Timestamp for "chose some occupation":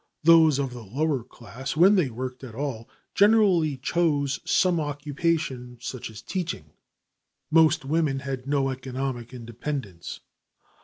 3.77-5.77